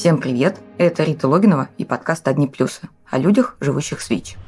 [0.00, 0.58] Всем привет!
[0.78, 4.38] Это Рита Логинова и подкаст «Одни плюсы» о людях, живущих с ВИЧ.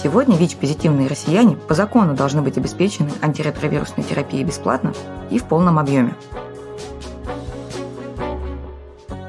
[0.00, 4.94] Сегодня ВИЧ-позитивные россияне по закону должны быть обеспечены антиретровирусной терапией бесплатно
[5.30, 6.14] и в полном объеме.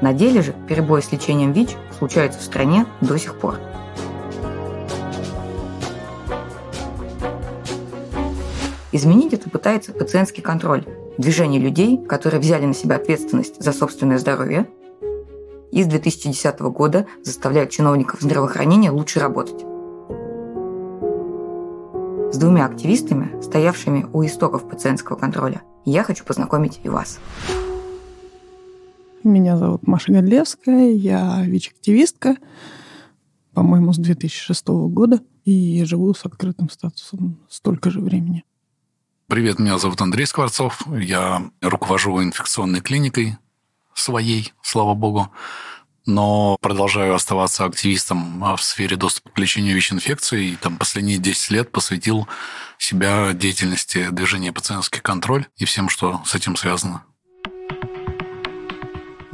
[0.04, 3.54] На деле же перебои с лечением ВИЧ случаются в стране до сих пор.
[8.92, 10.84] Изменить это пытается пациентский контроль,
[11.16, 14.68] движение людей, которые взяли на себя ответственность за собственное здоровье
[15.72, 19.64] и с 2010 года заставляют чиновников здравоохранения лучше работать
[22.30, 25.62] с двумя активистами, стоявшими у истоков пациентского контроля.
[25.86, 27.20] Я хочу познакомить и вас.
[29.24, 32.36] Меня зовут Маша Годлевская, я ВИЧ-активистка,
[33.54, 38.44] по-моему, с 2006 года, и живу с открытым статусом столько же времени.
[39.26, 43.38] Привет, меня зовут Андрей Скворцов, я руковожу инфекционной клиникой
[43.94, 45.30] своей, слава богу
[46.06, 50.48] но продолжаю оставаться активистом в сфере доступа к лечению ВИЧ-инфекции.
[50.48, 52.28] И там последние 10 лет посвятил
[52.76, 57.04] себя деятельности движения «Пациентский контроль» и всем, что с этим связано.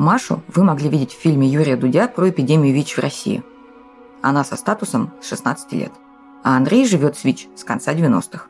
[0.01, 3.43] Машу вы могли видеть в фильме Юрия Дудя про эпидемию ВИЧ в России.
[4.23, 5.93] Она со статусом с 16 лет.
[6.43, 8.47] А Андрей живет с ВИЧ с конца 90-х.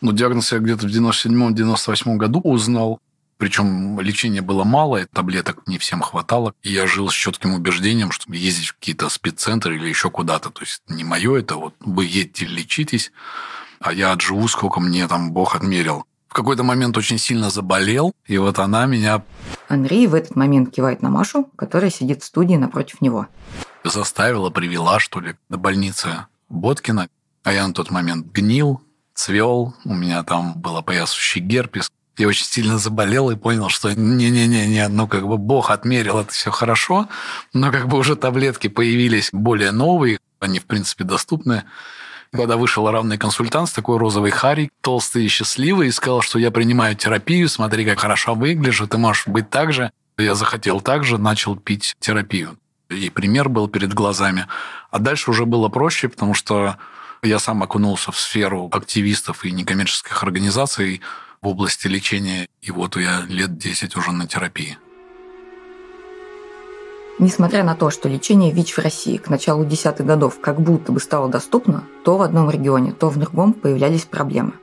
[0.00, 2.98] Ну, диагноз я где-то в 97-98 году узнал.
[3.38, 6.52] Причем лечения было мало, и таблеток не всем хватало.
[6.64, 10.50] И я жил с четким убеждением, что ездить в какие-то спеццентры или еще куда-то.
[10.50, 13.12] То есть не мое это, вот вы едете, лечитесь,
[13.78, 16.06] а я отживу, сколько мне там Бог отмерил.
[16.32, 19.22] В какой-то момент очень сильно заболел, и вот она меня...
[19.68, 23.26] Андрей в этот момент кивает на Машу, которая сидит в студии напротив него.
[23.84, 27.10] Заставила, привела, что ли, до больницы Боткина.
[27.44, 28.80] А я на тот момент гнил,
[29.12, 31.90] цвел, у меня там был опоясывающий герпес.
[32.16, 36.50] Я очень сильно заболел и понял, что не-не-не, ну как бы Бог отмерил, это все
[36.50, 37.10] хорошо,
[37.52, 41.64] но как бы уже таблетки появились более новые, они в принципе доступны.
[42.32, 46.50] Когда вышел равный консультант с такой розовой харей, толстый и счастливый, и сказал, что я
[46.50, 49.92] принимаю терапию, смотри, как хорошо выгляжу, ты можешь быть так же.
[50.16, 52.56] Я захотел так же, начал пить терапию.
[52.88, 54.46] И пример был перед глазами.
[54.90, 56.78] А дальше уже было проще, потому что
[57.22, 61.02] я сам окунулся в сферу активистов и некоммерческих организаций,
[61.42, 64.78] в области лечения, и вот я лет 10 уже на терапии.
[67.18, 71.00] Несмотря на то, что лечение ВИЧ в России к началу десятых годов как будто бы
[71.00, 74.54] стало доступно, то в одном регионе, то в другом появлялись проблемы.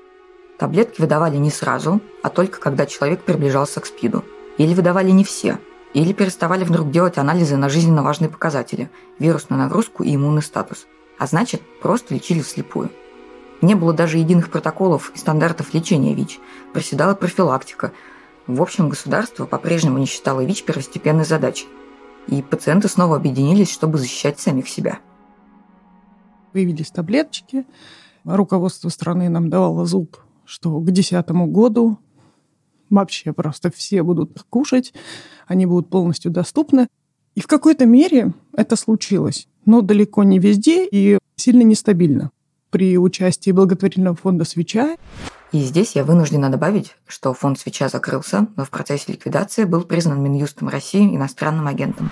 [0.57, 4.25] Таблетки выдавали не сразу, а только когда человек приближался к СПИДу.
[4.57, 5.59] Или выдавали не все,
[5.93, 8.89] или переставали вдруг делать анализы на жизненно важные показатели–
[9.19, 10.85] вирусную нагрузку и иммунный статус.
[11.17, 12.89] А значит, просто лечили вслепую–
[13.61, 16.39] не было даже единых протоколов и стандартов лечения ВИЧ.
[16.73, 17.91] Проседала профилактика.
[18.47, 21.67] В общем, государство по-прежнему не считало ВИЧ первостепенной задачей.
[22.29, 24.99] И пациенты снова объединились, чтобы защищать самих себя.
[26.53, 27.65] Появились таблеточки.
[28.23, 31.97] Руководство страны нам давало зуб, что к 2010 году
[32.89, 34.93] вообще просто все будут кушать,
[35.47, 36.87] они будут полностью доступны.
[37.33, 42.31] И в какой-то мере это случилось, но далеко не везде и сильно нестабильно
[42.69, 44.97] при участии благотворительного фонда «Свеча».
[45.51, 50.21] И здесь я вынуждена добавить, что фонд «Свеча» закрылся, но в процессе ликвидации был признан
[50.21, 52.11] Минюстом России иностранным агентом.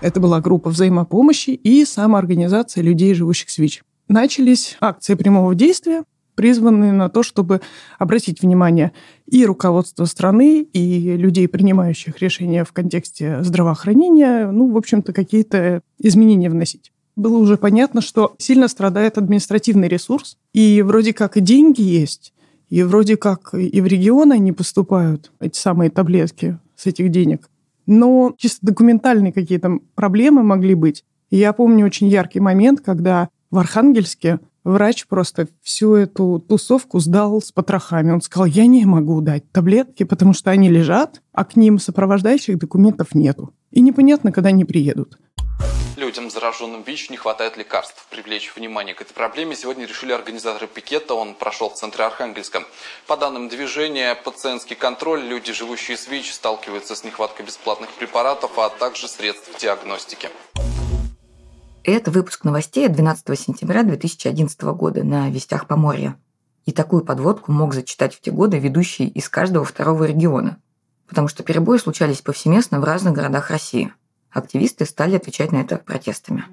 [0.00, 3.82] Это была группа взаимопомощи и самоорганизация людей, живущих с ВИЧ.
[4.06, 6.04] Начались акции прямого действия,
[6.36, 7.60] призванные на то, чтобы
[7.98, 8.92] обратить внимание
[9.26, 16.50] и руководства страны, и людей, принимающих решения в контексте здравоохранения, ну, в общем-то, какие-то изменения
[16.50, 22.34] вносить было уже понятно, что сильно страдает административный ресурс, и вроде как и деньги есть,
[22.68, 27.48] и вроде как и в регионы они поступают, эти самые таблетки с этих денег.
[27.86, 31.04] Но чисто документальные какие-то проблемы могли быть.
[31.30, 37.52] Я помню очень яркий момент, когда в Архангельске врач просто всю эту тусовку сдал с
[37.52, 38.10] потрохами.
[38.10, 42.58] Он сказал, я не могу дать таблетки, потому что они лежат, а к ним сопровождающих
[42.58, 43.52] документов нету.
[43.70, 45.18] И непонятно, когда они приедут
[45.96, 48.06] людям, зараженным ВИЧ, не хватает лекарств.
[48.10, 51.14] Привлечь внимание к этой проблеме сегодня решили организаторы пикета.
[51.14, 52.64] Он прошел в центре Архангельска.
[53.06, 58.68] По данным движения «Пациентский контроль», люди, живущие с ВИЧ, сталкиваются с нехваткой бесплатных препаратов, а
[58.68, 60.30] также средств диагностики.
[61.84, 66.18] Это выпуск новостей от 12 сентября 2011 года на «Вестях Поморья».
[66.64, 70.58] И такую подводку мог зачитать в те годы ведущий из каждого второго региона.
[71.08, 73.92] потому что перебои случались повсеместно в разных городах России.
[74.36, 76.44] Активисты стали отвечать на это протестами.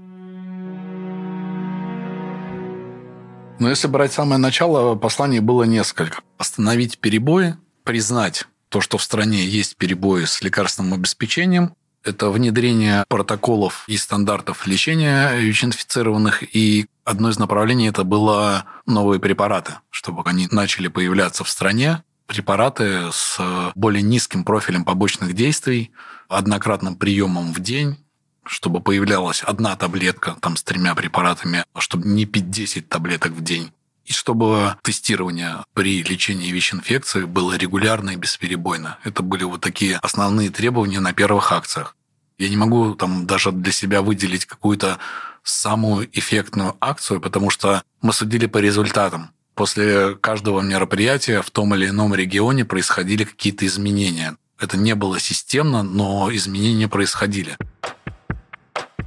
[3.59, 6.21] Но если брать самое начало, посланий было несколько.
[6.37, 11.73] Остановить перебои, признать то, что в стране есть перебои с лекарственным обеспечением,
[12.05, 16.55] это внедрение протоколов и стандартов лечения ВИЧ-инфицированных.
[16.55, 22.01] И одно из направлений это было новые препараты, чтобы они начали появляться в стране.
[22.27, 23.37] Препараты с
[23.75, 25.91] более низким профилем побочных действий,
[26.37, 27.97] однократным приемом в день,
[28.45, 33.71] чтобы появлялась одна таблетка там, с тремя препаратами, чтобы не пить 10 таблеток в день.
[34.05, 38.97] И чтобы тестирование при лечении ВИЧ-инфекции было регулярно и бесперебойно.
[39.03, 41.95] Это были вот такие основные требования на первых акциях.
[42.37, 44.99] Я не могу там даже для себя выделить какую-то
[45.43, 49.31] самую эффектную акцию, потому что мы судили по результатам.
[49.55, 54.35] После каждого мероприятия в том или ином регионе происходили какие-то изменения.
[54.59, 57.57] Это не было системно, но изменения происходили.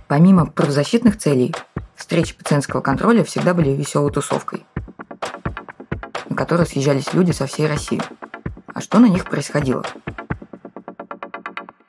[0.08, 1.54] Помимо правозащитных целей,
[1.96, 4.64] встречи пациентского контроля всегда были веселой тусовкой,
[6.28, 8.00] на которые съезжались люди со всей России.
[8.72, 9.84] А что на них происходило?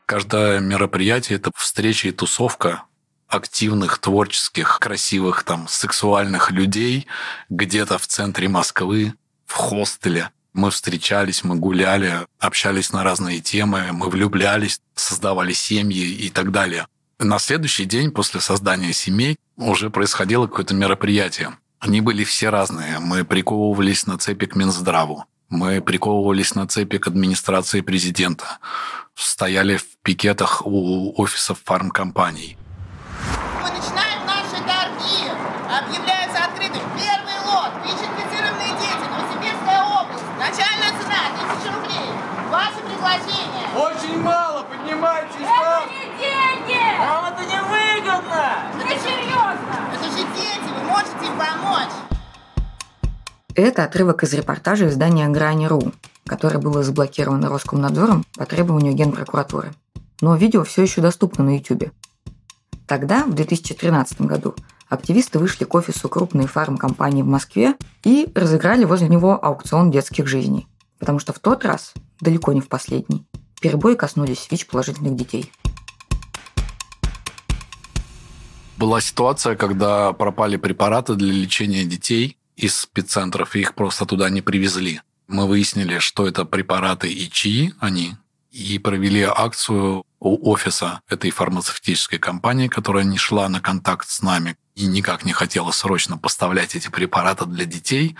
[0.05, 2.83] Каждое мероприятие– это встреча и тусовка
[3.27, 7.07] активных, творческих, красивых, там, сексуальных людей
[7.49, 9.13] где-то в центре Москвы,
[9.45, 10.31] в хостеле.
[10.57, 16.87] Мы встречались, мы гуляли, общались на разные темы, мы влюблялись, создавали семьи и так далее.
[17.19, 21.55] На следующий день после создания семей уже происходило какое-то мероприятие.
[21.77, 22.97] Они были все разные.
[22.97, 25.25] Мы приковывались на цепи к Минздраву.
[25.49, 28.57] Мы приковывались на цепи к администрации президента.
[29.13, 32.57] Стояли в пикетах у офисов фармкомпаний.
[53.57, 55.91] Это отрывок из репортажа издания «Грани.ру»,
[56.27, 59.73] которое было заблокировано Роскомнадзором по требованию Генпрокуратуры.
[60.21, 61.89] Но видео все еще доступно на YouTube.
[62.85, 64.53] Тогда, в 2013 году,
[64.87, 67.73] активисты вышли к офису крупной фармкомпании в Москве
[68.03, 70.67] и разыграли возле него аукцион детских жизней.
[70.99, 73.25] Потому что в тот раз, далеко не в последний,
[73.59, 75.51] перебои коснулись ВИЧ-положительных детей.
[78.77, 84.41] Была ситуация, когда пропали препараты для лечения детей из спеццентров, и их просто туда не
[84.41, 85.01] привезли.
[85.27, 88.15] Мы выяснили, что это препараты и чьи они,
[88.51, 94.57] и провели акцию у офиса этой фармацевтической компании, которая не шла на контакт с нами
[94.75, 98.15] и никак не хотела срочно поставлять эти препараты для детей.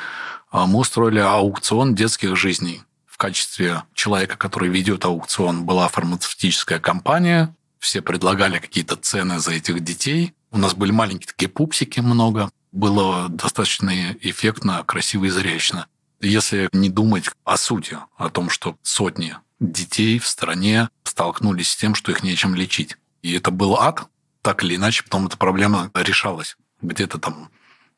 [0.51, 2.83] А мы устроили аукцион детских жизней.
[3.05, 7.55] В качестве человека, который ведет аукцион, была фармацевтическая компания.
[7.79, 10.33] Все предлагали какие-то цены за этих детей.
[10.51, 12.49] У нас были маленькие такие пупсики много.
[12.71, 15.87] Было достаточно эффектно, красиво и зрелищно.
[16.19, 21.95] Если не думать о сути, о том, что сотни детей в стране столкнулись с тем,
[21.95, 22.97] что их нечем лечить.
[23.21, 24.07] И это был ад,
[24.41, 26.57] так или иначе, потом эта проблема решалась.
[26.81, 27.49] Где-то там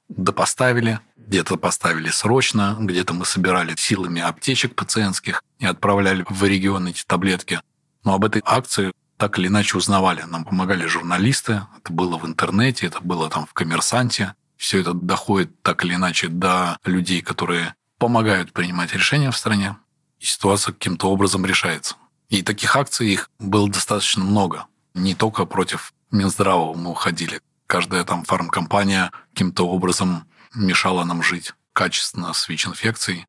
[0.07, 7.04] допоставили, где-то поставили срочно, где-то мы собирали силами аптечек пациентских и отправляли в регион эти
[7.06, 7.61] таблетки.
[8.04, 10.21] Но об этой акции так или иначе узнавали.
[10.21, 14.33] Нам помогали журналисты, это было в интернете, это было там в «Коммерсанте».
[14.59, 19.78] Все это доходит так или иначе до людей, которые помогают принимать решения в стране,
[20.19, 21.95] и ситуация каким-то образом решается.
[22.28, 24.68] И таких акций их было достаточно много.
[24.94, 27.39] Не только против Минздрава мы уходили.
[27.68, 33.28] Каждая там фармкомпания каким-то образом мешала нам жить качественно с ВИЧ-инфекцией.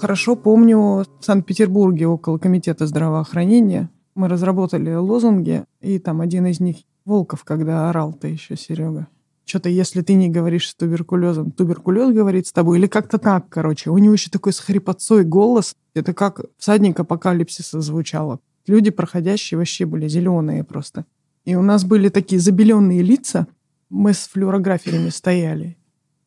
[0.00, 6.76] Хорошо помню в Санкт-Петербурге около Комитета здравоохранения мы разработали лозунги, и там один из них
[7.04, 9.08] Волков, когда орал-то еще, Серега.
[9.44, 13.90] Что-то, если ты не говоришь с туберкулезом, туберкулез говорит с тобой, или как-то так, короче.
[13.90, 15.76] У него еще такой с хрипотцой голос.
[15.92, 18.40] Это как всадник апокалипсиса звучало.
[18.66, 21.04] Люди, проходящие, вообще были зеленые просто.
[21.44, 23.48] И у нас были такие забеленные лица.
[23.90, 25.76] Мы с флюорограферами стояли.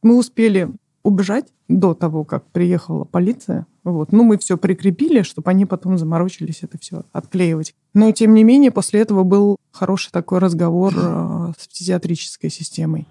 [0.03, 0.69] Мы успели
[1.03, 3.67] убежать до того, как приехала полиция.
[3.83, 4.11] Вот.
[4.11, 7.75] Ну, мы все прикрепили, чтобы они потом заморочились это все отклеивать.
[7.93, 13.07] Но, тем не менее, после этого был хороший такой разговор э, с фтизиатрической системой.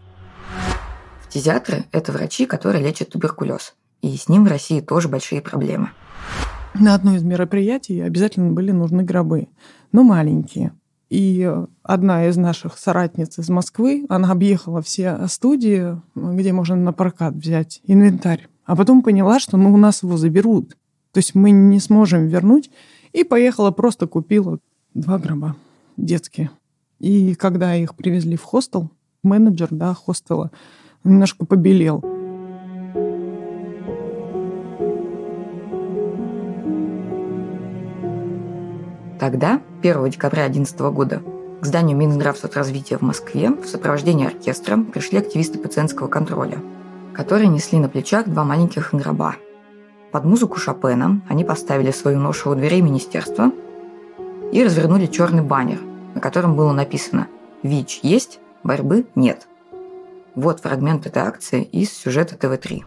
[1.29, 3.75] Фтизиатры– это врачи, которые лечат туберкулез.
[4.01, 5.91] И с ним в России тоже большие проблемы.
[6.75, 9.49] На одно из мероприятий обязательно были нужны гробы,
[9.93, 10.73] но маленькие.
[11.13, 11.47] И
[11.83, 17.83] одна из наших соратниц из Москвы, она объехала все студии, где можно на прокат взять
[17.85, 18.49] инвентарь.
[18.65, 20.71] А потом поняла, что ну, у нас его заберут.
[21.13, 22.71] То есть мы не сможем вернуть.
[23.13, 24.59] И поехала, просто купила
[24.95, 25.55] два гроба
[25.99, 26.51] детские.
[26.99, 28.91] И когда их привезли в хостел,
[29.23, 30.51] менеджер да, хостела
[31.05, 32.03] немножко побелел.
[39.33, 41.23] Тогда, 1 декабря 2011 года,
[41.63, 46.59] к зданию Минздравсоцразвития в Москве в сопровождении оркестра пришли активисты пациентского контроля,
[47.15, 49.37] которые несли на плечах два маленьких гроба.
[50.11, 53.51] Под музыку Шопена они поставили свою ношу у дверей министерства
[54.53, 55.79] и развернули черный баннер,
[56.15, 57.27] на котором было написано
[57.63, 59.49] «ВИЧ есть, борьбы нет».
[60.35, 62.83] Вот фрагмент этой акции из сюжета ТВ-3.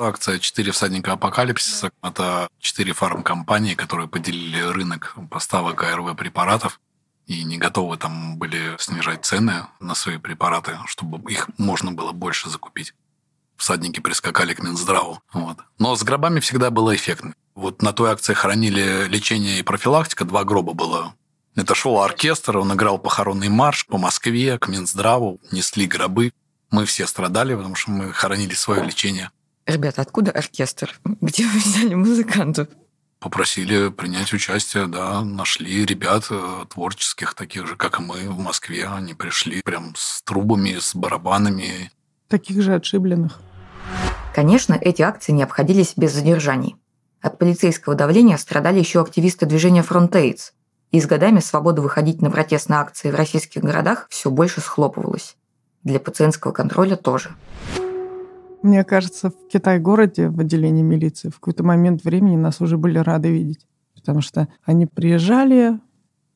[0.00, 6.80] Акция «Четыре всадника апокалипсиса»– это четыре фармкомпании, которые поделили рынок поставок АРВ-препаратов
[7.26, 12.48] и не готовы там были снижать цены на свои препараты, чтобы их можно было больше
[12.48, 12.94] закупить.
[13.56, 15.20] Всадники прискакали к Минздраву.
[15.34, 15.58] Вот.
[15.78, 17.34] Но с гробами всегда было эффектно.
[17.54, 21.14] Вот на той акции хоронили лечение и профилактика, два гроба было.
[21.56, 26.32] Это шел оркестр, он играл похоронный марш по Москве, к Минздраву, несли гробы.
[26.70, 29.30] Мы все страдали, потому что мы хоронили свое лечение.
[29.70, 30.98] Ребята, откуда оркестр?
[31.20, 32.68] Где вы взяли музыкантов?
[33.20, 38.86] Попросили принять участие, да, нашли ребят э, творческих, таких же, как и мы в Москве.
[38.88, 41.92] Они пришли прям с трубами, с барабанами.
[42.28, 43.40] Таких же отшибленных.
[44.34, 46.76] Конечно, эти акции не обходились без задержаний.
[47.20, 50.52] От полицейского давления страдали еще активисты движения «Фронтейдс»,
[50.90, 55.36] и с годами свобода выходить на протестные акции в российских городах все больше схлопывалась.
[55.84, 57.36] Для пациентского контроля тоже.
[58.62, 63.30] Мне кажется, в Китай-городе, в отделении милиции, в какой-то момент времени нас уже были рады
[63.30, 63.66] видеть.
[63.94, 65.78] Потому что они приезжали,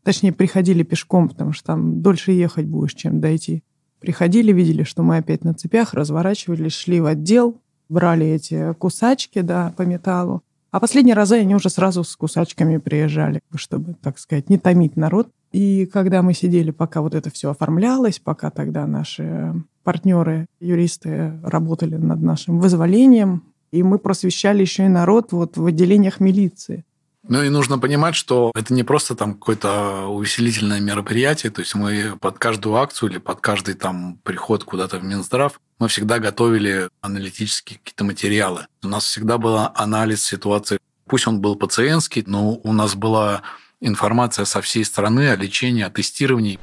[0.02, 3.62] точнее, приходили пешком, потому что там дольше ехать будешь, чем дойти.
[4.00, 9.72] Приходили, видели, что мы опять на цепях, разворачивались, шли в отдел, брали эти кусачки, да,
[9.76, 10.42] по металлу.
[10.70, 15.28] А последние разы они уже сразу с кусачками приезжали, чтобы, так сказать, не томить народ.
[15.52, 19.54] И когда мы сидели, пока вот это все оформлялось, пока тогда наши
[19.84, 26.20] партнеры, юристы работали над нашим вызволением, и мы просвещали еще и народ вот в отделениях
[26.20, 26.84] милиции.
[27.26, 32.16] Ну и нужно понимать, что это не просто там какое-то увеселительное мероприятие, то есть мы
[32.20, 37.78] под каждую акцию или под каждый там приход куда-то в Минздрав мы всегда готовили аналитические
[37.78, 38.66] какие-то материалы.
[38.82, 40.78] У нас всегда был анализ ситуации.
[41.06, 43.42] Пусть он был пациентский, но у нас была
[43.80, 46.58] информация со всей страны о лечении, о тестировании.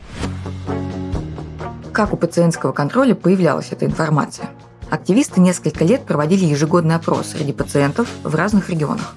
[1.93, 4.49] Как у пациентского контроля появлялась эта информация?
[4.89, 9.13] Активисты несколько лет проводили ежегодный опрос среди пациентов в разных регионах.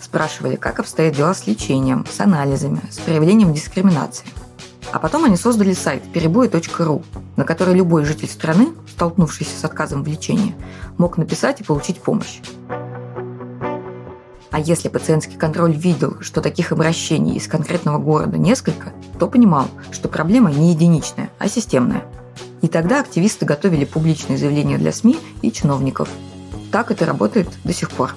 [0.00, 4.26] Спрашивали, как обстоят дела с лечением, с анализами, с проявлением дискриминации.
[4.92, 7.02] А потом они создали сайт перебои.ру,
[7.36, 10.54] на который любой житель страны, столкнувшийся с отказом в лечении,
[10.98, 12.40] мог написать и получить помощь.
[14.52, 20.10] А если пациентский контроль видел, что таких обращений из конкретного города несколько, то понимал, что
[20.10, 22.04] проблема не единичная, а системная.
[22.60, 26.10] И тогда активисты готовили публичные заявления для СМИ и чиновников.
[26.70, 28.14] Так это работает до сих пор.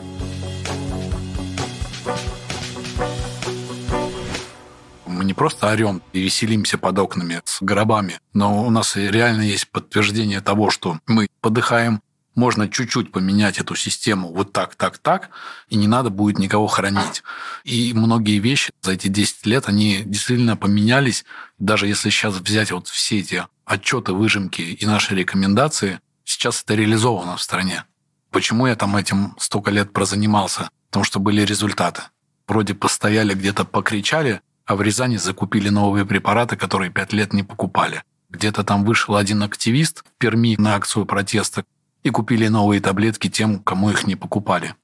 [5.08, 9.70] Мы не просто орем и веселимся под окнами с гробами, но у нас реально есть
[9.70, 12.02] подтверждение того, что мы подыхаем,
[12.36, 15.30] можно чуть-чуть поменять эту систему вот так, так, так,
[15.70, 17.24] и не надо будет никого хранить.
[17.64, 21.26] И многие вещи за эти 10 лет, они действительно поменялись.
[21.58, 27.38] Даже если сейчас взять вот все эти отчеты, выжимки и наши рекомендации, сейчас это реализовано
[27.38, 27.86] в стране.
[28.32, 30.70] Почему я там этим столько лет прозанимался?
[30.90, 32.04] Потому что были результаты.
[32.48, 38.04] Вроде постояли где-то, покричали, а в Рязани закупили новые препараты, которые пять лет не покупали.
[38.30, 41.64] Где-то там вышел один активист в Перми на акцию протеста,
[42.06, 44.76] и купили новые таблетки тем, кому их не покупали.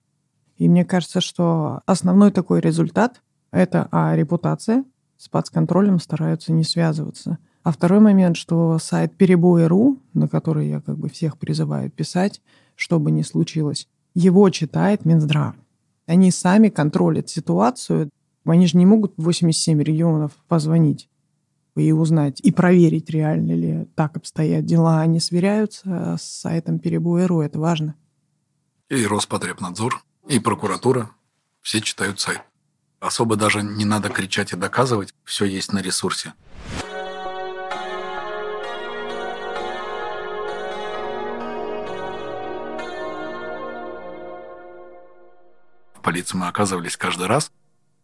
[0.57, 4.83] И мне кажется, что основной такой результат– это а, репутация.
[5.17, 7.37] С контролем стараются не связываться.
[7.61, 12.41] А второй момент, что сайт перебои.ру, на который я как бы всех призываю писать,
[12.75, 15.53] что бы ни случилось, его читает Минздрав.
[16.07, 18.09] Они сами контролят ситуацию.
[18.45, 21.07] Они же не могут в 87 регионов позвонить
[21.75, 25.01] и узнать, и проверить, реально ли так обстоят дела.
[25.01, 27.95] Они сверяются с сайтом перебоя.ру, это важно.
[28.89, 31.11] И Роспотребнадзор, и прокуратура,
[31.61, 32.41] все читают сайт.
[32.99, 36.33] Особо даже не надо кричать и доказывать, все есть на ресурсе.
[45.95, 47.51] В полиции мы оказывались каждый раз.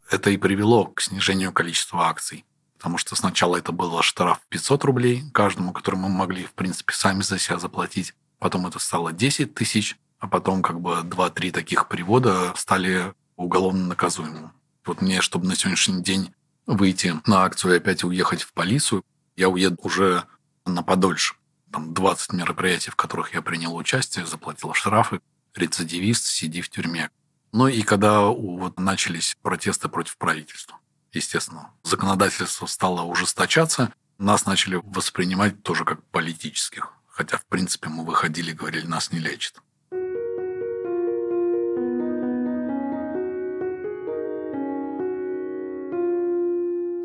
[0.09, 2.45] Это и привело к снижению количества акций.
[2.77, 7.21] Потому что сначала это было штраф 500 рублей каждому, который мы могли, в принципе, сами
[7.21, 8.13] за себя заплатить.
[8.39, 14.51] Потом это стало 10 тысяч, а потом как бы 2-3 таких привода стали уголовно наказуемым.
[14.85, 16.33] Вот мне, чтобы на сегодняшний день
[16.65, 19.03] выйти на акцию и опять уехать в полицию,
[19.35, 20.23] я уеду уже
[20.65, 21.35] на подольше.
[21.71, 25.19] Там 20 мероприятий, в которых я принял участие, заплатил штрафы,
[25.55, 27.09] рецидивист, сиди в тюрьме.
[27.51, 30.77] Ну и когда вот начались протесты против правительства,
[31.13, 36.93] естественно, законодательство стало ужесточаться, нас начали воспринимать тоже как политических.
[37.07, 39.55] Хотя, в принципе, мы выходили и говорили, нас не лечат.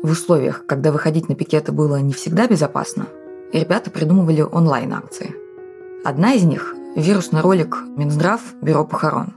[0.03, 3.07] В условиях, когда выходить на пикеты было не всегда безопасно,
[3.53, 5.33] ребята придумывали онлайн-акции.
[6.03, 9.33] Одна из них– вирусный ролик Минздрав «Бюро похорон».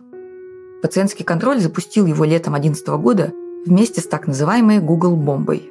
[0.83, 3.33] Пациентский контроль запустил его летом 2011 года
[3.67, 5.71] вместе с так называемой Google бомбой.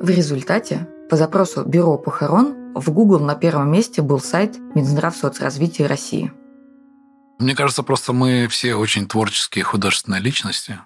[0.00, 5.88] В результате по запросу «Бюро похорон» в Google на первом месте был сайт Минздрав соцразвития
[5.88, 6.32] России.
[7.38, 10.80] Мне кажется, просто мы все очень творческие художественные личности,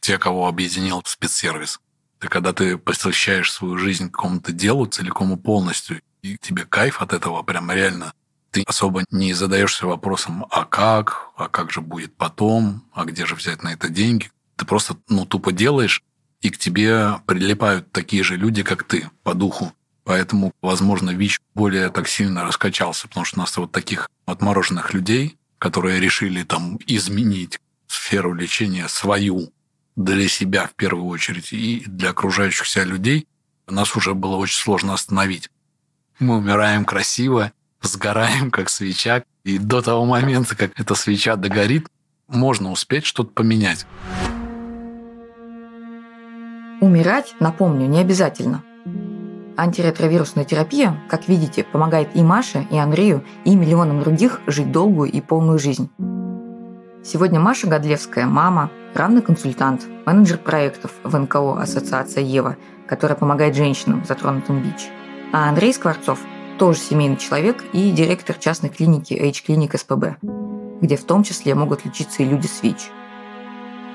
[0.00, 1.80] те, кого объединил спецсервис.
[2.22, 7.12] И когда ты посвящаешь свою жизнь какому-то делу целиком и полностью, и тебе кайф от
[7.12, 8.12] этого прям реально
[8.50, 13.34] ты особо не задаешься вопросом, а как, а как же будет потом, а где же
[13.34, 14.30] взять на это деньги.
[14.56, 16.02] Ты просто, ну, тупо делаешь,
[16.40, 19.72] и к тебе прилипают такие же люди, как ты, по духу.
[20.04, 25.36] Поэтому, возможно, ВИЧ более так сильно раскачался, потому что у нас вот таких отмороженных людей,
[25.58, 29.52] которые решили там изменить сферу лечения свою
[29.96, 33.26] для себя в первую очередь и для окружающих себя людей,
[33.66, 35.50] нас уже было очень сложно остановить.
[36.18, 39.22] Мы умираем красиво, сгораем, как свеча.
[39.44, 41.86] И до того момента, как эта свеча догорит,
[42.28, 43.86] можно успеть что-то поменять.
[46.80, 48.62] Умирать, напомню, не обязательно.
[49.56, 55.20] Антиретровирусная терапия, как видите, помогает и Маше, и Андрею, и миллионам других жить долгую и
[55.20, 55.90] полную жизнь.
[57.04, 64.04] Сегодня Маша Годлевская– мама, равный консультант, менеджер проектов в НКО «Ассоциация Ева», которая помогает женщинам,
[64.06, 64.90] затронутым ВИЧ.
[65.32, 66.20] А Андрей Скворцов–
[66.58, 70.18] тоже семейный человек и директор частной клиники H-клиник СПБ,
[70.82, 72.90] где в том числе могут лечиться и люди с ВИЧ.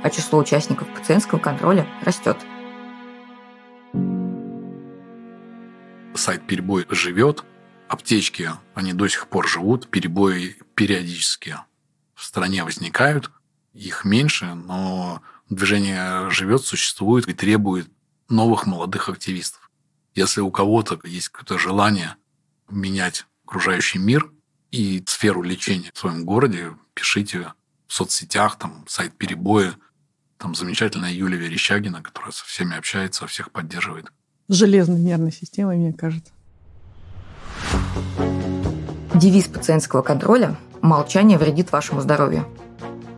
[0.01, 2.37] А число участников пациентского контроля растет.
[6.15, 7.43] Сайт «Перебой» живет,
[7.89, 11.57] аптечки, они до сих пор живут, перебои периодически
[12.15, 13.29] в стране возникают,
[13.73, 17.89] их меньше, но движение живет, существует и требует
[18.29, 19.69] новых молодых активистов.
[20.15, 22.15] Если у кого-то есть какое-то желание
[22.75, 24.31] менять окружающий мир
[24.71, 27.53] и сферу лечения в своем городе, пишите
[27.87, 29.75] в соцсетях, там сайт перебоя,
[30.37, 34.11] там замечательная Юлия Верещагина, которая со всеми общается, всех поддерживает.
[34.47, 36.33] С железной нервной системой, мне кажется.
[39.15, 42.47] Девиз пациентского контроля «Молчание вредит вашему здоровью».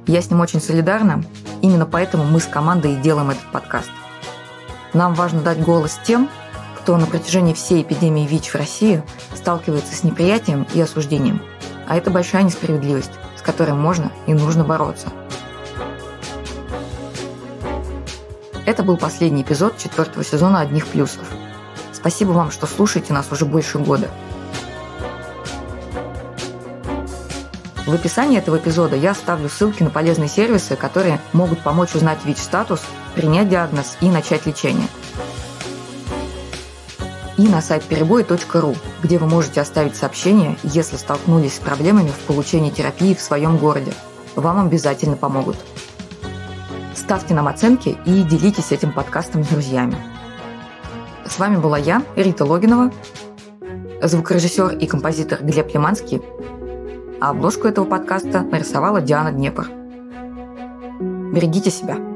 [0.08, 1.24] Я с ним очень солидарна,
[1.64, 3.90] именно поэтому мы с командой и делаем этот подкаст.
[4.94, 6.30] Нам важно дать голос тем,
[6.86, 9.02] кто на протяжении всей эпидемии ВИЧ в России
[9.34, 11.42] сталкивается с неприятием и осуждением.
[11.88, 15.08] А это большая несправедливость, с которой можно и нужно бороться.
[18.68, 21.28] Это был последний эпизод четвертого сезона «Одних плюсов».
[21.92, 24.08] Спасибо вам, что слушаете нас уже больше года.
[27.88, 32.82] В описании этого эпизода я оставлю ссылки на полезные сервисы, которые могут помочь узнать ВИЧ-статус,
[33.16, 34.88] принять диагноз и начать лечение–
[37.38, 42.70] и на сайт перебой.ру, где вы можете оставить сообщение, если столкнулись с проблемами в получении
[42.70, 43.94] терапии в своем городе.
[44.36, 45.58] Вам обязательно помогут.
[46.96, 49.96] Ставьте нам оценки и делитесь этим подкастом с друзьями.
[51.26, 52.92] С вами была я, Рита Логинова,
[54.02, 56.22] звукорежиссер и композитор Глеб Лиманский,
[57.20, 59.68] а обложку этого подкаста нарисовала Диана Днепр.
[61.34, 62.15] Берегите себя.